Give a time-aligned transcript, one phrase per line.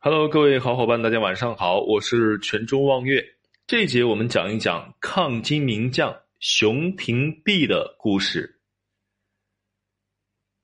[0.00, 3.20] Hello，各位好伙伴，大家晚上好，我是全中望月。
[3.66, 8.60] 这一节我们讲一讲抗金名将熊廷弼的故事。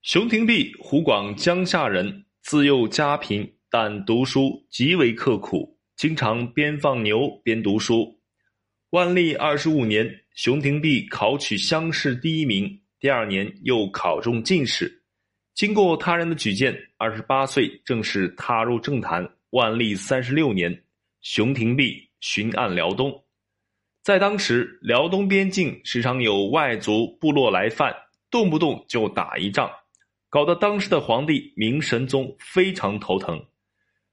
[0.02, 8.21] 熊廷弼，湖广江夏人，自幼家贫，但读书极为刻苦，经常边放牛边读书。
[8.91, 15.03] 万历二十五年，熊廷弼考取乡试第一名，第二年又考中进士。
[15.55, 19.29] 经过他人的举荐，二十八岁正式踏入政坛。
[19.50, 20.83] 万历三十六年，
[21.20, 23.23] 熊廷弼巡按辽东，
[24.02, 27.95] 在当时辽东边境时常有外族部落来犯，
[28.33, 29.70] 动不动就打一仗，
[30.28, 33.41] 搞得当时的皇帝明神宗非常头疼。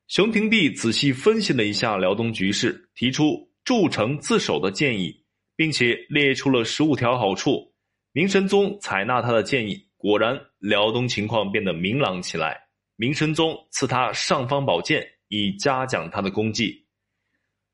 [0.08, 5.24] 熊廷弼仔细分析了一下辽东局势，提出筑城自守的建议，
[5.56, 7.74] 并且列出了十五条好处。
[8.12, 9.88] 明神宗采纳他的建议。
[10.02, 12.60] 果然，辽东情况变得明朗起来。
[12.96, 16.88] 明神宗赐他尚方宝剑，以嘉奖他的功绩。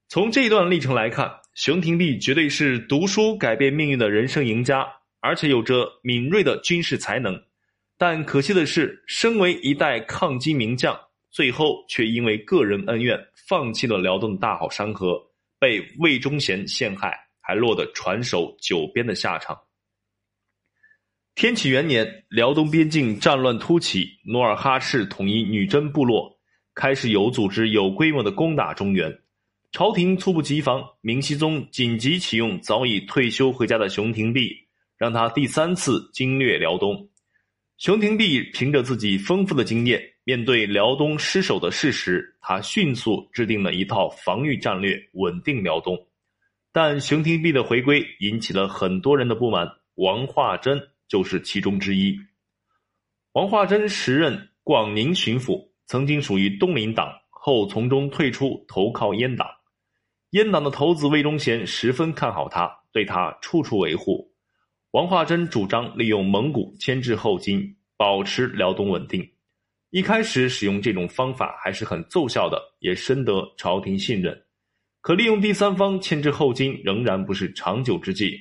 [0.10, 4.86] 从这段历程来看，熊廷弼绝对是读书改变命运的人生赢家，
[5.22, 7.42] 而且有着敏锐的军事才能。
[7.98, 11.00] 但可惜的是，身为一代抗金名将，
[11.32, 15.18] 最后却因为个人恩怨，放弃了辽东的大好山河，
[15.60, 19.58] 被魏忠贤陷害，还落得传首九边的下场。
[21.38, 26.36] 天启元年，辽东边境战乱突起，努尔哈赤统一女真部落，
[26.74, 29.16] 开始有组织、有规模的攻打中原。
[29.72, 34.52] 朝廷猝不及防，明熹宗紧急启用早已退休回家的熊廷弼，
[34.98, 37.08] 让他第三次经略辽东。
[37.78, 45.96] 熊廷弼凭着自己丰富的经验，面对辽东失守的事实，他迅速制定了一套防御战略，稳定辽东。
[46.74, 50.82] 但熊廷弼的回归引起了很多人的不满，王化贞。
[51.08, 52.18] 就是其中之一。
[53.34, 59.48] 王化贞时任广宁巡抚，曾经属于东林党，后从中退出，投靠阉党。
[60.32, 64.34] 阉党的头子魏忠贤十分看好他，对他处处维护。
[64.92, 69.30] 王化贞主张利用蒙古牵制后金，保持辽东稳定。
[69.92, 74.44] 一开始使用这种方法还是很奏效的，也深得朝廷信任。
[75.00, 78.38] 可利用第三方牵制后金，仍然不是长久之计。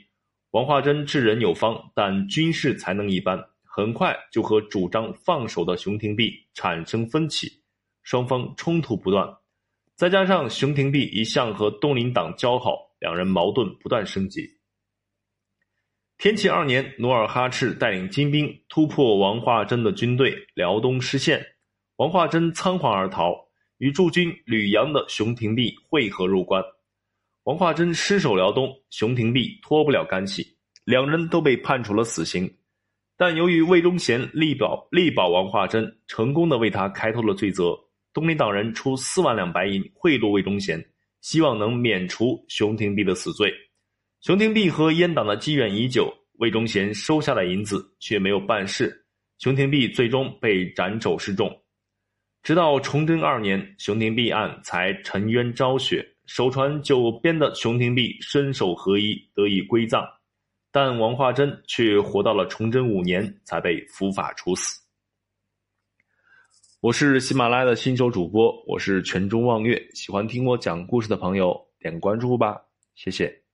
[0.52, 7.50] 王化贞治人有方，但军事才能一般，很快就和主张放手的熊廷弼产生分歧，
[8.02, 9.28] 双方冲突不断。
[9.96, 14.48] 再加上熊廷弼一向和东林党交好，两人矛盾不断升级。
[16.18, 21.44] 天启二年，努尔哈赤带领金兵突破王化贞的军队，辽东失陷，
[21.96, 23.34] 王化贞仓皇而逃，
[23.76, 26.62] 与驻军吕阳的熊廷弼会合入关。
[27.46, 30.44] 王化贞失守辽东，熊廷弼脱不了干系，
[30.84, 32.52] 两人都被判处了死刑。
[33.16, 37.72] 但由于魏忠贤力保力保王化贞，成功的为他开脱了罪责。
[38.12, 40.84] 东林党人出四万两白银贿赂魏忠贤，
[41.20, 43.54] 希望能免除熊廷弼的死罪。
[44.22, 48.92] 熊廷弼和阉党的积怨已久，魏忠贤收下了银子，却没有办事。
[49.38, 51.48] 熊廷弼最终被斩首示众。
[52.42, 56.04] 直到崇祯二年，熊廷弼案才沉冤昭雪。
[56.26, 60.04] 守传九边的熊廷弼身首合一，得以归葬，
[60.72, 64.80] 但王化贞却活到了崇祯五年才被伏法处死。
[66.80, 72.60] 我是喜马拉雅的新手主播，我是全中望月，喜欢听我讲故事的朋友点关注吧，
[72.94, 73.45] 谢谢。